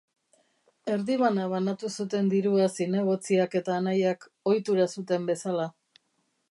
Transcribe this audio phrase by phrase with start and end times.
[0.93, 5.71] Erdibana banatu zuten dirua zinegotziak eta anaiak, ohitura zuten bezala.